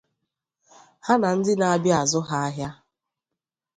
ha 1.05 1.13
na 1.21 1.29
ndị 1.37 1.53
na-abịa 1.59 1.95
azụ 2.03 2.19
ha 2.29 2.37
ahịa. 2.47 2.69